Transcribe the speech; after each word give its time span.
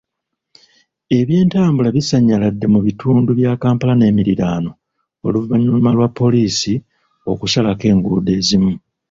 Ebyentambula 1.19 1.89
bisannyaladde 1.97 2.65
mu 2.73 2.79
bitundu 2.85 3.29
bya 3.39 3.53
Kampala 3.61 3.93
n'emiriraano 3.97 4.71
oluvannyuma 5.25 5.89
lwa 5.95 6.07
poliisi 6.17 6.73
okusalako 7.31 7.83
enguudo 7.91 8.31
ezimu 8.39 8.73